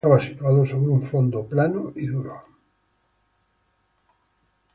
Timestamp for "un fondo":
0.91-1.47